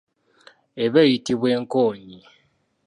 [0.83, 2.19] Eba eyitibwa enkoonyi.